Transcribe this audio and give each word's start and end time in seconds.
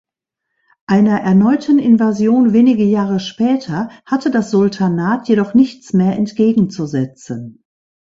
Einer 0.87 1.21
erneuten 1.21 1.77
Invasion 1.77 2.53
wenige 2.53 2.83
Jahre 2.83 3.19
später 3.19 3.91
hatte 4.03 4.31
das 4.31 4.49
Sultanat 4.49 5.27
jedoch 5.27 5.53
nichts 5.53 5.93
mehr 5.93 6.15
entgegenzusetzen. 6.17 7.63